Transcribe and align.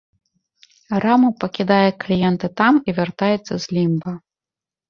Рама 1.03 1.29
пакідае 1.43 1.89
кліента 2.05 2.47
там 2.63 2.73
і 2.89 2.97
вяртаецца 3.01 3.47
з 3.57 3.63
лімба. 3.77 4.11